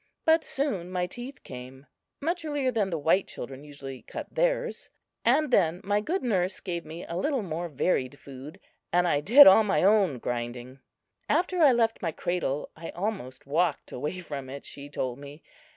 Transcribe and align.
But 0.25 0.43
soon 0.43 0.89
my 0.89 1.05
teeth 1.05 1.43
came 1.43 1.85
much 2.21 2.43
earlier 2.43 2.71
than 2.71 2.89
the 2.89 2.97
white 2.97 3.27
children 3.27 3.63
usually 3.63 4.01
cut 4.01 4.33
theirs; 4.33 4.89
and 5.23 5.51
then 5.53 5.79
my 5.83 6.01
good 6.01 6.23
nurse 6.23 6.59
gave 6.59 6.83
me 6.85 7.05
a 7.05 7.15
little 7.15 7.43
more 7.43 7.69
varied 7.69 8.17
food, 8.19 8.59
and 8.91 9.07
I 9.07 9.19
did 9.21 9.45
all 9.45 9.63
my 9.63 9.83
own 9.83 10.17
grinding. 10.17 10.79
After 11.29 11.59
I 11.59 11.71
left 11.71 12.01
my 12.01 12.11
cradle, 12.11 12.71
I 12.75 12.89
almost 12.89 13.45
walked 13.45 13.91
away 13.91 14.21
from 14.21 14.49
it, 14.49 14.65
she 14.65 14.89
told 14.89 15.19
me. 15.19 15.43